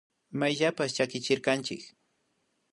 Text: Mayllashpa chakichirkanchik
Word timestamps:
Mayllashpa 0.39 0.85
chakichirkanchik 0.95 1.81